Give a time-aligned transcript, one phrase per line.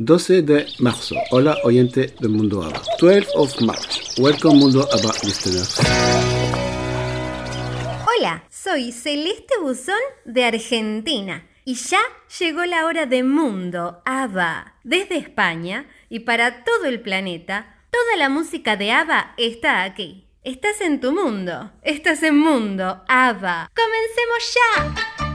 [0.00, 1.16] 12 de marzo.
[1.32, 2.82] Hola oyente de Mundo ABBA.
[3.00, 4.16] 12 of March.
[4.20, 5.80] Welcome Mundo ABBA listeners.
[8.06, 11.98] Hola, soy Celeste Buzón de Argentina y ya
[12.38, 14.76] llegó la hora de Mundo ABBA.
[14.84, 20.28] Desde España y para todo el planeta, toda la música de ABBA está aquí.
[20.44, 23.68] Estás en tu mundo, estás en Mundo ABBA.
[23.74, 25.27] ¡Comencemos ya!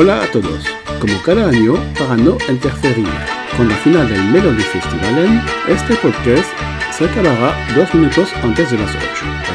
[0.00, 0.64] Hola a todos.
[1.00, 3.08] Como cada año, para no interferir
[3.56, 6.48] con la final del Melody Festivalen, este podcast
[6.92, 9.04] se acabará dos minutos antes de las 8.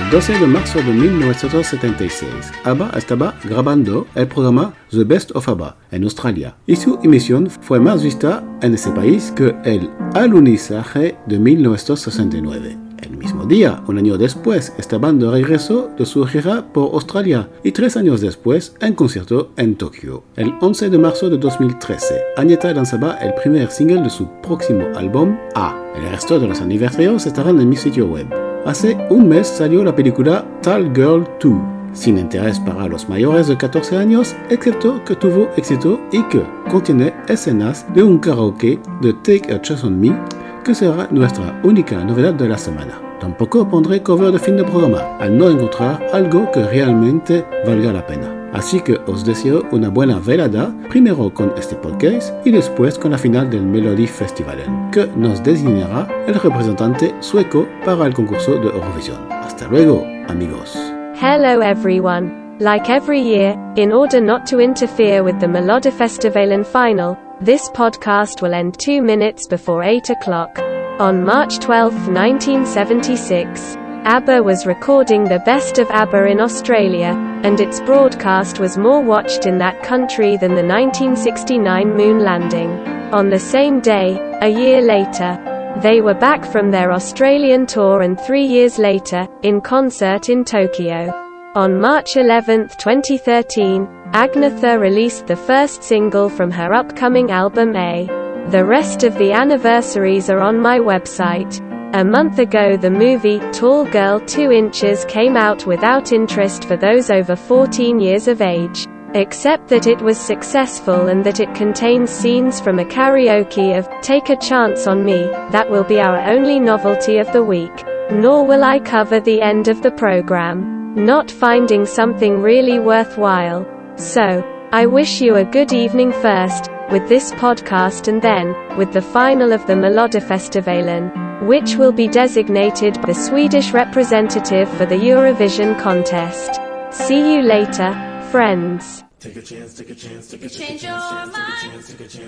[0.03, 2.29] El 12 de marzo de 1976,
[2.65, 7.79] ABBA estaba grabando el programa The Best of ABBA en Australia y su emisión fue
[7.79, 12.82] más vista en ese país que el alunizaje de 1969.
[13.03, 17.73] El mismo día, un año después, esta banda regresó de su gira por Australia y
[17.73, 20.23] tres años después, en concierto en Tokio.
[20.37, 25.37] El 11 de marzo de 2013, Agneta lanzaba el primer single de su próximo álbum,
[25.53, 25.77] A.
[25.97, 28.27] El resto de los aniversarios estarán en mi sitio web.
[28.65, 31.53] Hace un mes salió la película Tall Girl 2,
[31.91, 36.41] sin interés para los mayores de 14 años, excepto que tuvo éxito y que
[36.71, 40.17] contiene escenas de un karaoke de Take a Chance on Me
[40.63, 43.02] que será nuestra única novedad de la semana.
[43.23, 48.05] Tampoco pondré cover de fin de programa, al no encontrar algo que realmente valga la
[48.05, 48.49] pena.
[48.51, 53.17] Así que os deseo una buena velada, primero con este podcast y después con la
[53.17, 54.57] final del Melody Festival,
[54.91, 59.25] que nos designará el representante sueco para el concurso de Eurovisión.
[59.31, 60.77] Hasta luego, amigos.
[61.15, 62.57] Hello everyone.
[62.59, 68.53] Like every year, in order not to interfere with the Melodifestivalen final, this podcast will
[68.53, 70.72] end two minutes before 8 o'clock.
[70.99, 73.75] On March 12, 1976,
[74.05, 79.47] ABBA was recording the Best of ABBA in Australia, and its broadcast was more watched
[79.47, 82.69] in that country than the 1969 moon landing.
[83.11, 85.35] On the same day, a year later,
[85.81, 91.11] they were back from their Australian tour and three years later, in concert in Tokyo.
[91.55, 98.22] On March 11, 2013, Agnetha released the first single from her upcoming album A.
[98.49, 101.61] The rest of the anniversaries are on my website.
[101.95, 107.09] A month ago the movie, Tall Girl 2 Inches came out without interest for those
[107.09, 108.85] over 14 years of age.
[109.15, 114.29] Except that it was successful and that it contains scenes from a karaoke of Take
[114.29, 117.85] a Chance on Me, that will be our only novelty of the week.
[118.11, 120.95] Nor will I cover the end of the program.
[120.95, 123.65] Not finding something really worthwhile.
[123.95, 124.43] So,
[124.73, 129.51] I wish you a good evening first, with this podcast and then, with the final
[129.51, 136.61] of the Melodifestivalen, which will be designated the Swedish representative for the Eurovision contest.
[136.91, 137.91] See you later,
[138.29, 139.02] friends.
[139.23, 140.57] Take a chance, take a chance, take a chance.
[140.57, 141.31] Change your mind.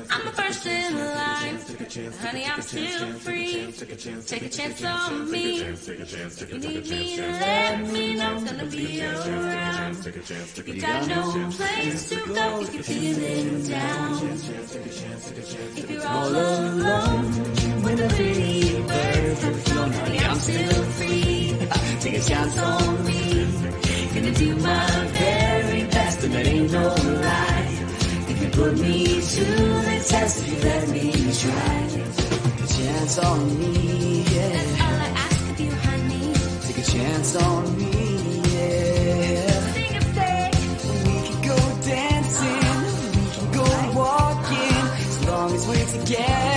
[0.09, 1.59] I'm the first in line.
[2.21, 3.73] Honey, I'm still free.
[3.73, 5.59] Take a chance on me.
[5.59, 8.35] If you need me, let me know.
[8.35, 10.05] It's gonna be around.
[10.65, 14.23] You got no place to go if you're feeling down.
[15.75, 17.25] If you're all alone,
[17.83, 21.57] when the pretty birds have flown, honey, I'm still free.
[21.99, 23.47] Take a chance on me.
[24.15, 25.44] Gonna do my best,
[26.37, 27.67] it ain't no lie.
[28.27, 29.45] If you put me to
[29.87, 31.11] the test, if you let me
[31.41, 31.77] try.
[31.89, 34.49] Take a chance on me, yeah.
[34.49, 36.33] That's all I ask of you, honey.
[36.65, 37.93] Take a chance on me,
[38.53, 39.73] yeah.
[39.73, 40.51] Sing a say.
[41.05, 41.57] We can go
[41.93, 42.73] dancing,
[43.15, 43.67] we can go
[43.99, 46.54] walking, as long as we're together.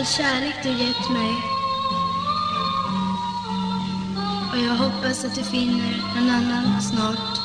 [0.00, 1.32] All kärlek du gett mig.
[4.52, 7.39] Och jag hoppas att du finner en annan snart.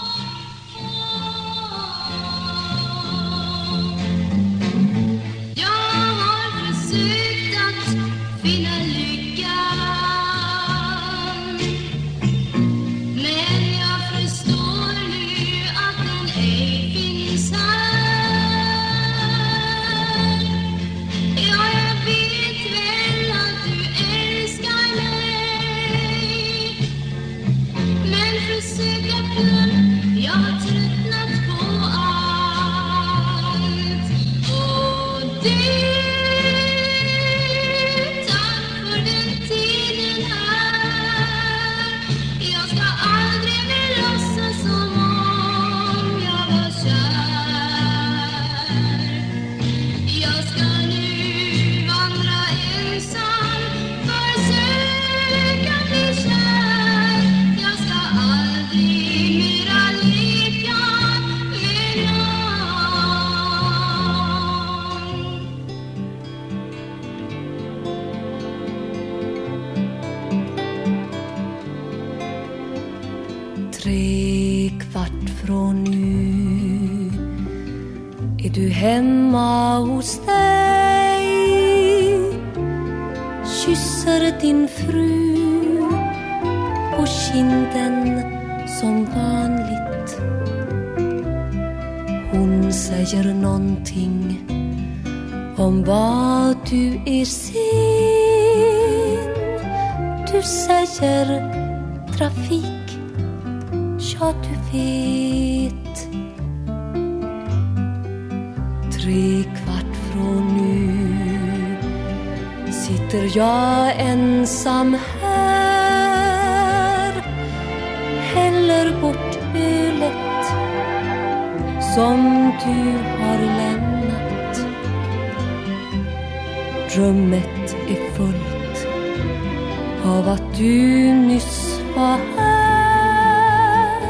[131.15, 134.01] Nyss var här.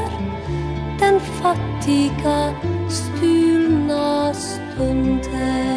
[0.98, 2.54] Den fattiga
[2.90, 5.76] stulna stunden.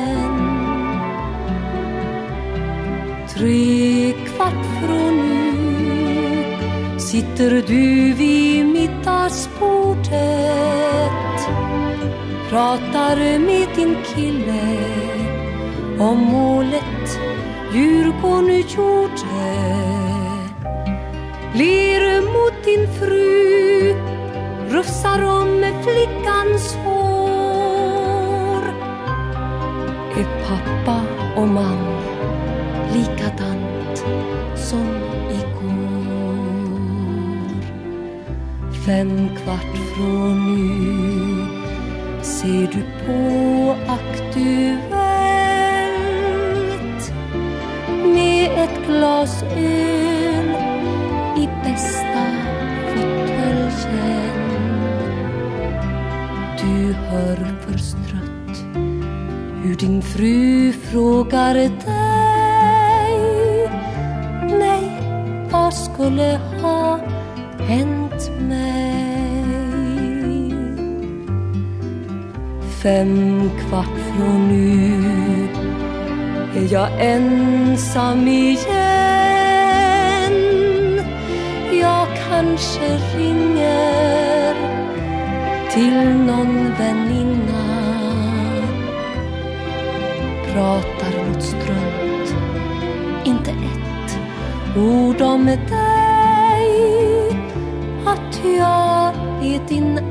[3.36, 10.10] Tre kvart från nu sitter du vid middagsbordet.
[12.50, 14.78] Pratar med din kille
[16.00, 17.20] om målet
[17.74, 19.29] Djurgården gjorde
[21.60, 23.96] ler mot din fru
[24.70, 28.64] rufsar om flickans hår.
[30.20, 31.02] Är pappa
[31.36, 31.78] och man
[32.94, 33.98] likadant
[34.56, 34.90] som
[35.40, 35.60] igår?
[38.86, 41.46] Fem kvart från nu
[42.22, 43.20] ser du på
[43.88, 44.90] Aktuellt
[48.04, 49.99] med ett glas öl.
[59.80, 61.70] Din fru frågar dig.
[64.60, 64.92] Nej,
[65.52, 67.00] vad skulle ha
[67.60, 69.44] hänt mig?
[72.84, 75.04] Fem kvart från nu
[76.56, 78.60] är jag ensam igen.
[81.82, 84.56] Jag kanske ringer
[85.74, 87.49] till någon väninna.
[90.60, 92.36] Pratar mot strunt.
[93.26, 94.20] Inte ett
[94.78, 95.60] ord om dig.
[98.06, 100.09] Att jag är din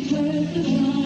[0.00, 1.05] heard the one.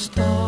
[0.00, 0.39] stars.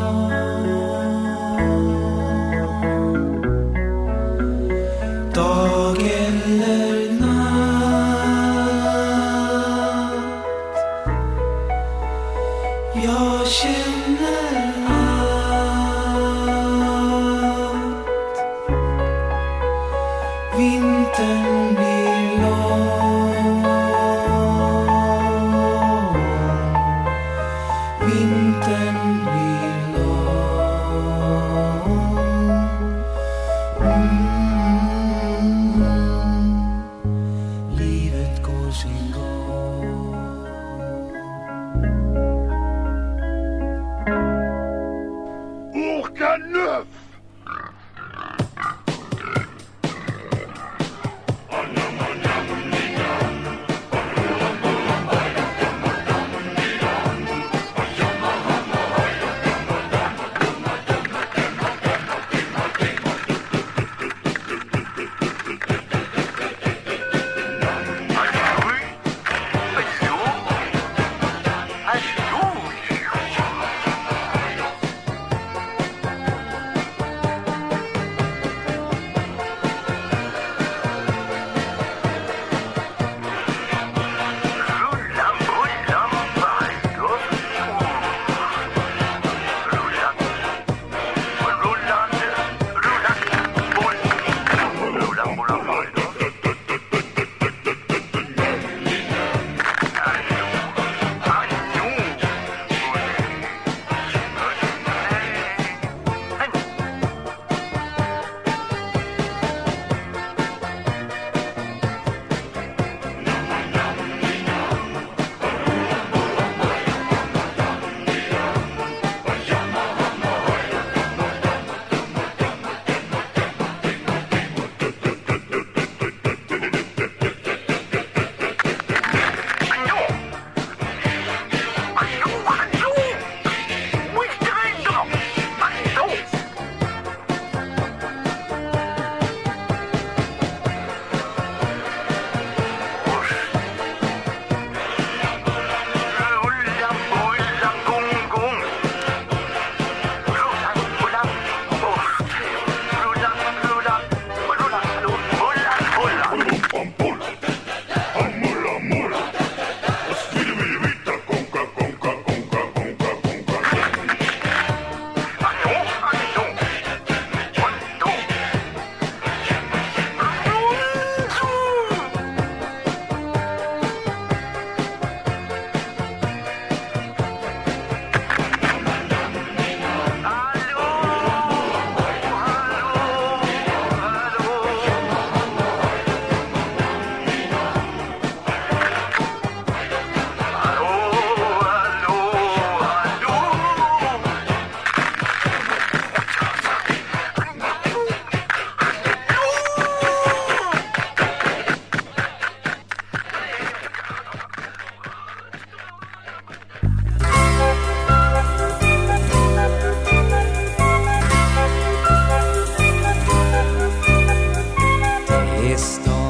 [215.72, 216.21] estoy.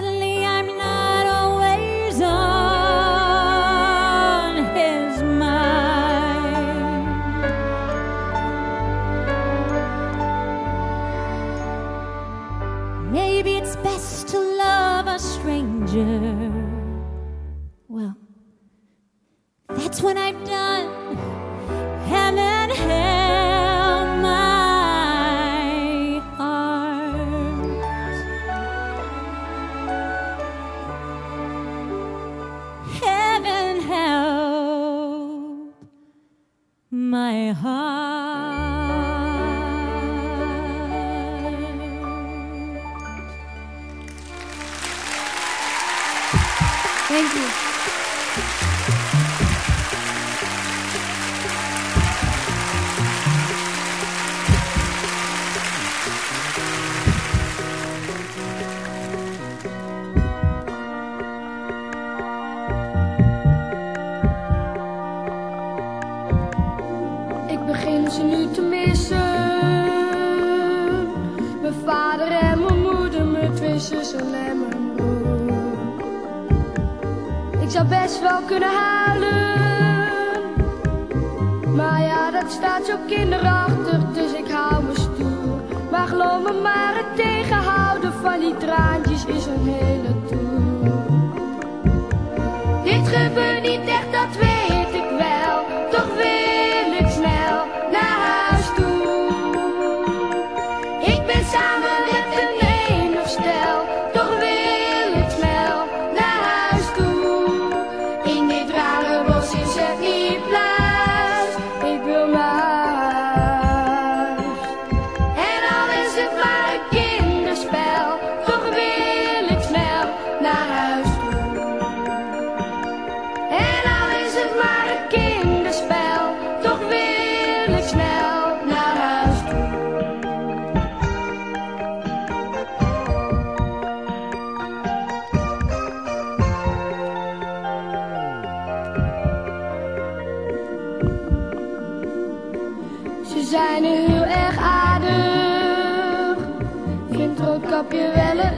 [0.00, 0.49] Suddenly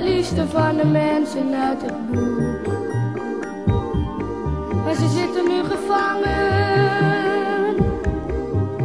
[0.03, 2.67] liefste van de mensen uit het boek.
[4.85, 6.31] Maar ze zitten nu gevangen.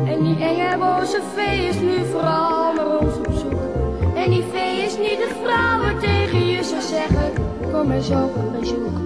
[0.05, 4.15] En die enge boze vee is nu vooral naar ons op zoek.
[4.15, 7.33] En die vee is niet de vrouw waar tegen je zou zeggen,
[7.71, 8.97] kom eens op een bezoek.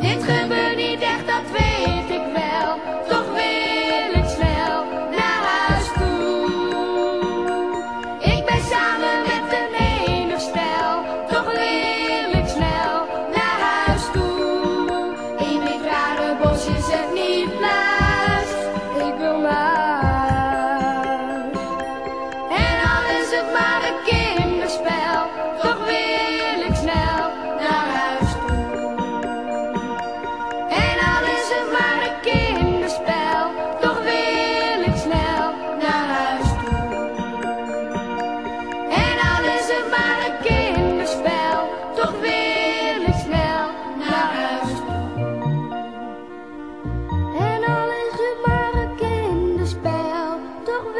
[0.00, 2.49] Dit gebeurt niet echt, dat weet ik wel.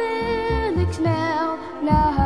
[0.01, 2.20] ben ik snel naar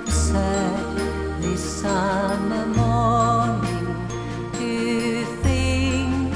[0.00, 3.86] could this summer morning
[4.52, 6.34] to think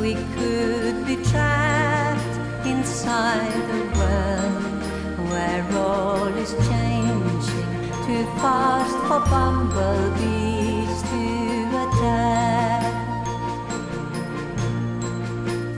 [0.00, 2.36] we could be trapped
[2.66, 4.82] inside a world
[5.30, 7.70] where all is changing
[8.06, 11.24] too fast for bumblebees to
[11.84, 12.82] attack.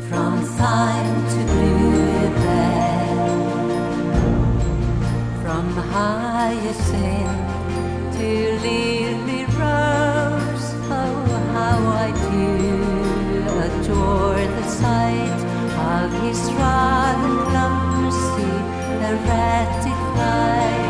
[0.09, 1.24] From time
[6.45, 8.31] hyacinth to
[8.67, 10.67] leave me rose.
[11.01, 11.17] Oh,
[11.57, 12.45] how I do
[13.67, 15.41] adore the sight
[15.97, 18.53] of his rod and clumsy
[19.09, 20.84] erratic flight.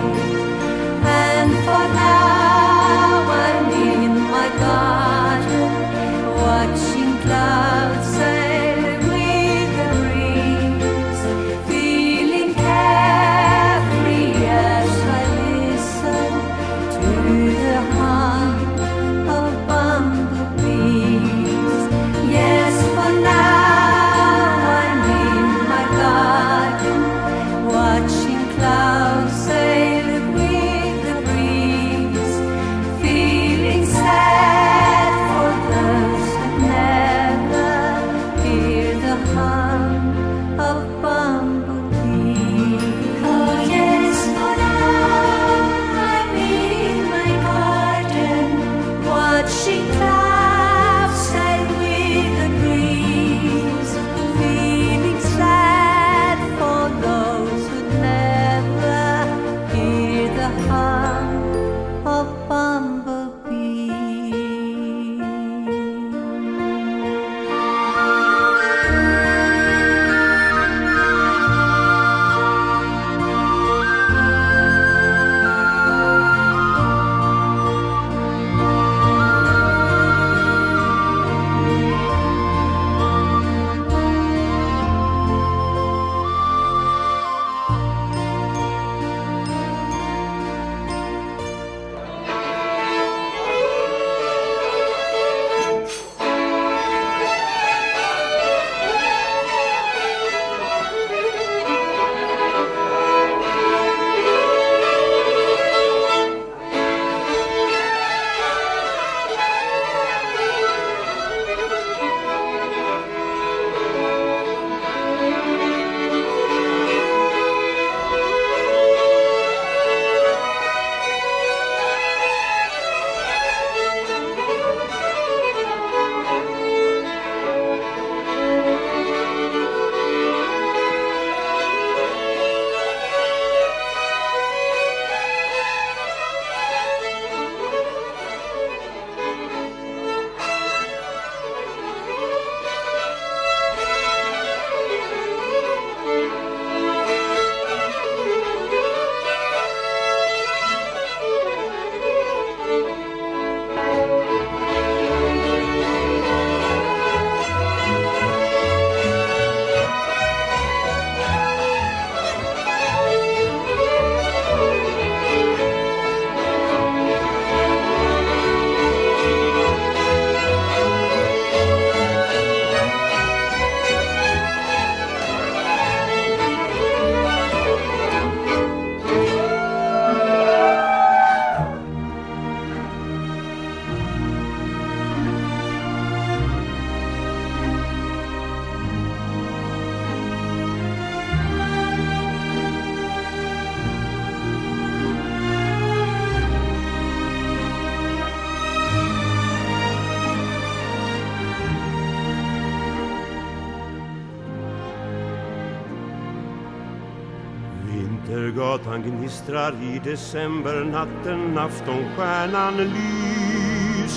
[209.25, 214.15] Gnistrar i decembernatten, aftonstjärnan lyser.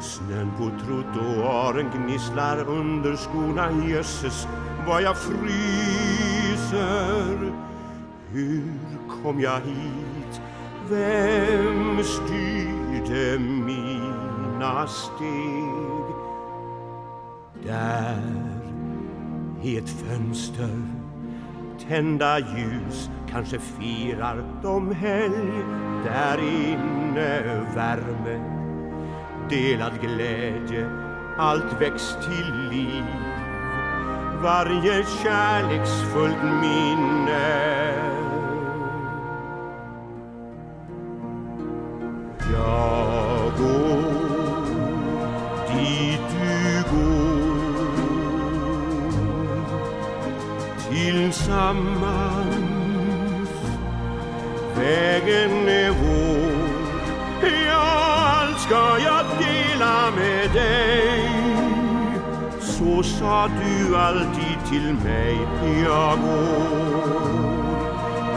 [0.00, 4.48] Snön på trottoaren gnisslar under skorna, jösses
[4.86, 5.52] vad jag fryser.
[8.32, 8.72] Hur
[9.22, 10.40] kom jag hit?
[10.88, 16.14] Vem styrde mina steg?
[17.64, 18.22] Där
[19.62, 20.82] i ett fönster
[21.88, 25.64] tända ljus kanske firar de helg
[26.04, 28.40] där inne värme.
[29.50, 30.90] Delad glädje
[31.38, 33.04] allt väcks till liv.
[34.42, 37.87] Varje kärleksfullt minne.
[62.78, 65.38] Så sa du alltid till mig
[65.84, 67.28] Jag går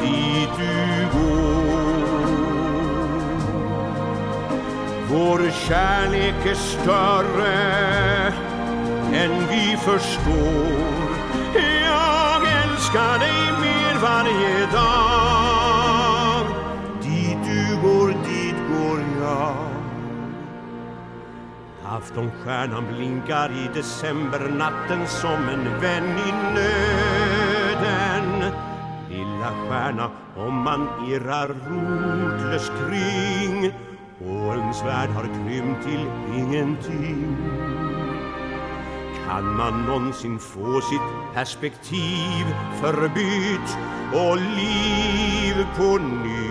[0.01, 2.01] dit du går.
[5.09, 7.53] Vår kärlek är större
[9.13, 11.11] än vi förstår.
[11.85, 15.40] Jag älskar dig mer varje dag.
[22.01, 28.51] Aftonstjärnan blinkar i decembernatten som en vän i nöden
[29.09, 33.73] Lilla stjärna, om man irrar rotlöst kring
[34.19, 37.37] och ens värld har krympt till ingenting
[39.27, 42.45] kan man någonsin få sitt perspektiv
[42.81, 43.77] förbytt
[44.13, 46.50] och liv på nytt.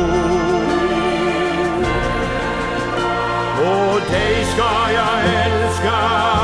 [3.71, 6.40] Och dig ska jag älska.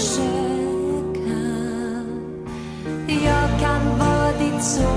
[0.00, 1.40] Försöka.
[3.24, 4.89] Jag kan vara ditt sovrum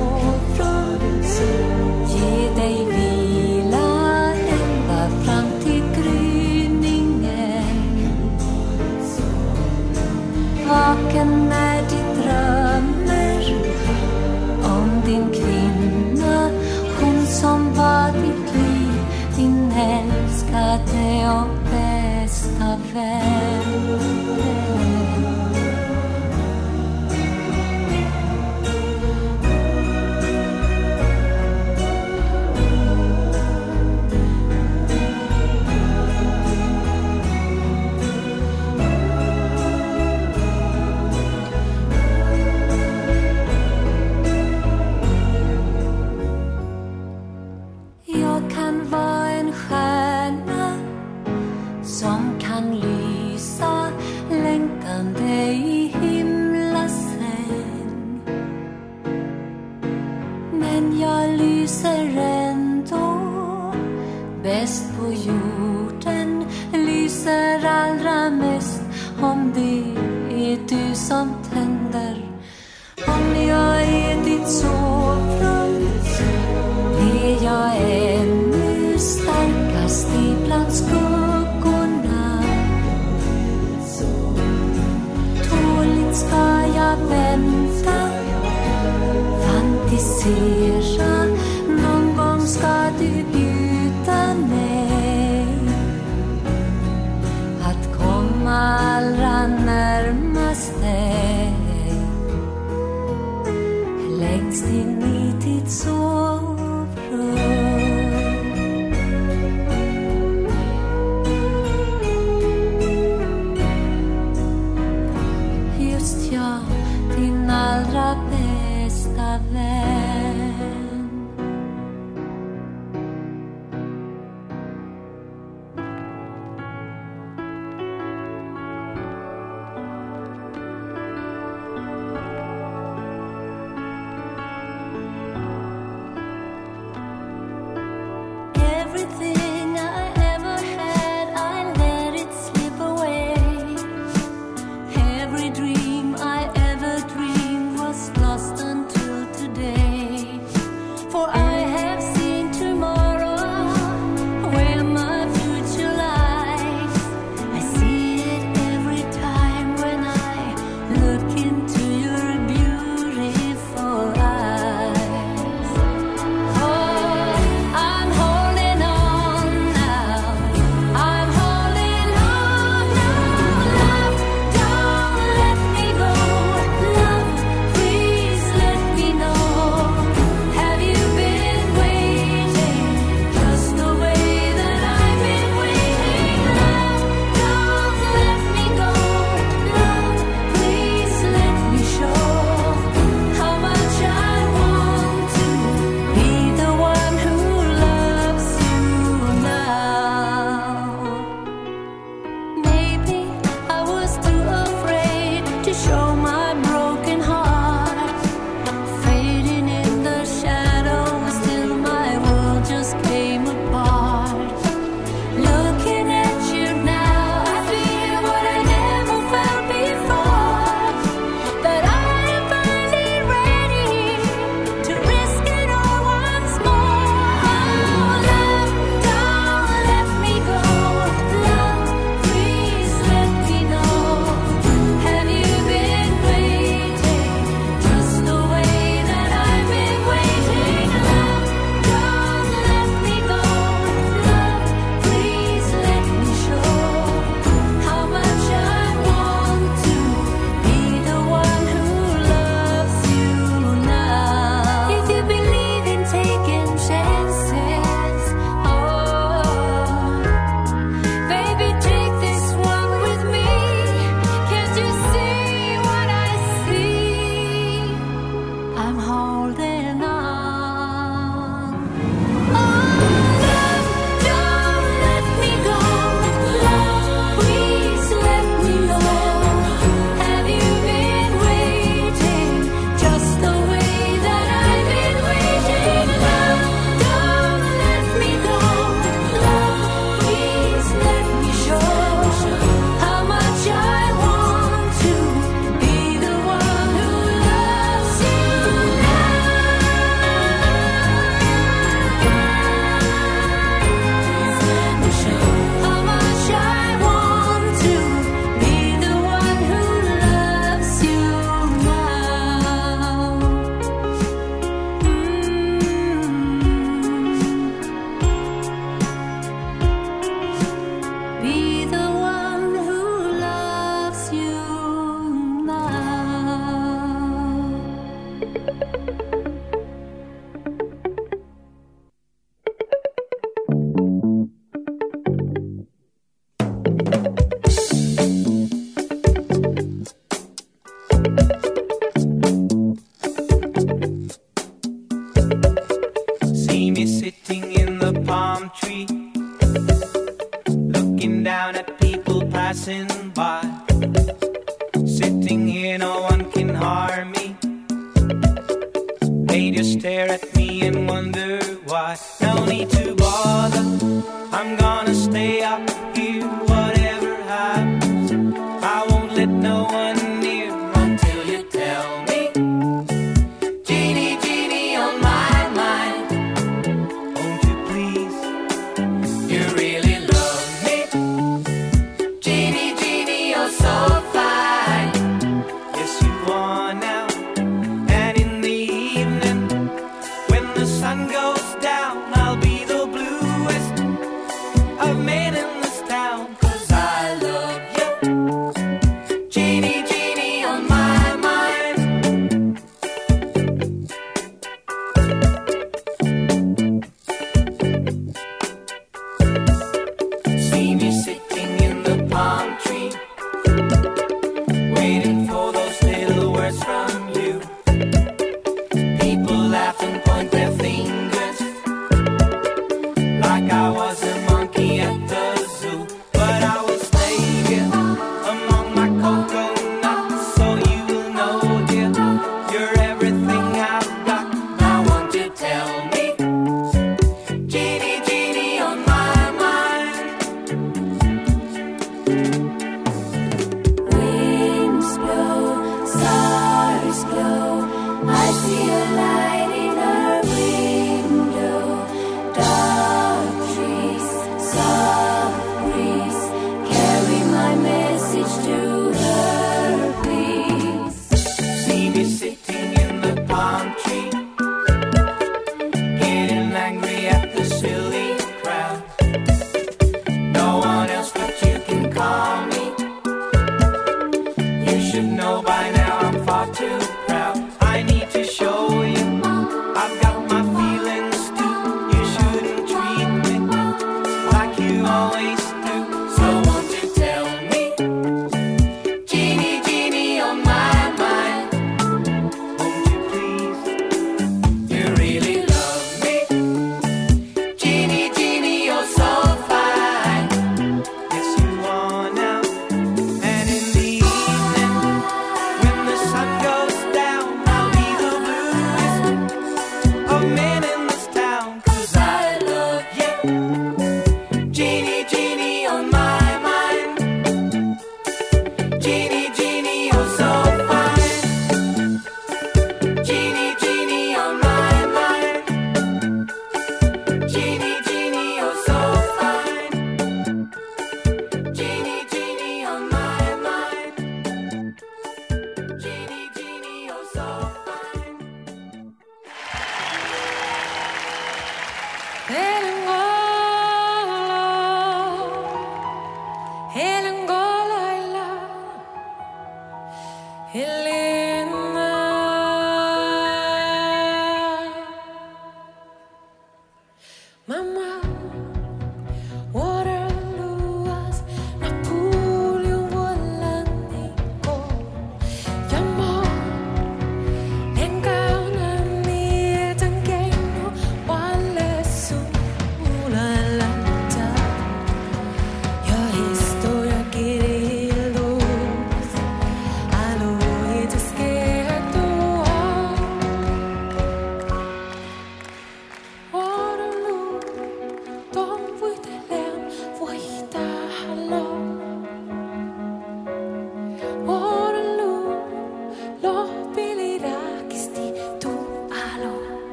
[105.65, 106.12] 做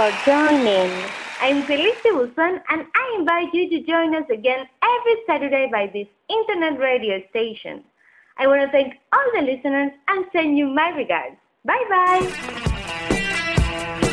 [0.00, 0.88] for joining.
[1.42, 6.06] I'm Felicia Wilson, and I invite you to join us again every Saturday by this
[6.30, 7.84] internet radio station.
[8.38, 11.36] I want to thank all the listeners and send you my regards.
[11.66, 14.06] Bye bye.